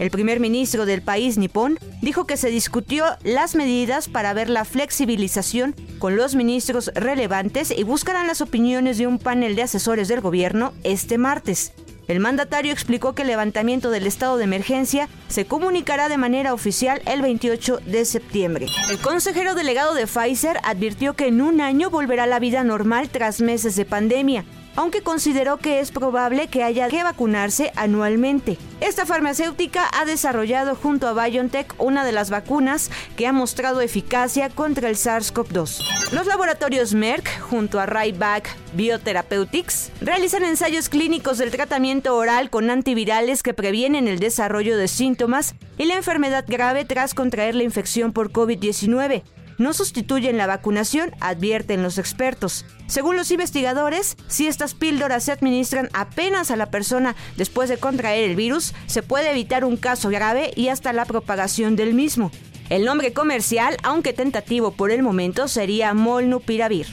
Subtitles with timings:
[0.00, 4.64] El primer ministro del país nipón dijo que se discutió las medidas para ver la
[4.64, 10.20] flexibilización con los ministros relevantes y buscarán las opiniones de un panel de asesores del
[10.20, 11.72] gobierno este martes.
[12.08, 17.02] El mandatario explicó que el levantamiento del estado de emergencia se comunicará de manera oficial
[17.06, 18.66] el 28 de septiembre.
[18.88, 23.40] El consejero delegado de Pfizer advirtió que en un año volverá la vida normal tras
[23.40, 24.44] meses de pandemia
[24.76, 28.58] aunque consideró que es probable que haya que vacunarse anualmente.
[28.80, 34.50] Esta farmacéutica ha desarrollado junto a BioNTech una de las vacunas que ha mostrado eficacia
[34.50, 36.12] contra el SARS-CoV-2.
[36.12, 43.42] Los laboratorios Merck, junto a Ryback Biotherapeutics, realizan ensayos clínicos del tratamiento oral con antivirales
[43.42, 48.30] que previenen el desarrollo de síntomas y la enfermedad grave tras contraer la infección por
[48.30, 49.22] COVID-19
[49.58, 52.64] no sustituyen la vacunación, advierten los expertos.
[52.86, 58.24] Según los investigadores, si estas píldoras se administran apenas a la persona después de contraer
[58.24, 62.30] el virus, se puede evitar un caso grave y hasta la propagación del mismo.
[62.68, 66.86] El nombre comercial, aunque tentativo por el momento, sería Molnupiravir.